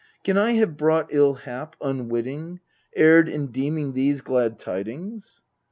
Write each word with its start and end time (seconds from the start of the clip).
Can 0.23 0.35
I 0.35 0.53
have 0.53 0.77
brought 0.77 1.13
ill 1.13 1.35
hap 1.35 1.75
Unwitting 1.79 2.59
erred 2.95 3.29
in 3.29 3.51
deeming 3.51 3.93
these 3.93 4.21
glad 4.21 4.57
tidings? 4.57 5.43